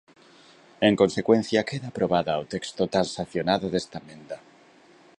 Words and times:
En 0.87 0.93
consecuencia, 1.01 1.67
queda 1.69 1.87
aprobada 1.89 2.41
o 2.43 2.47
texto 2.53 2.81
transaccionado 2.93 3.65
desta 3.73 3.97
emenda. 4.03 4.37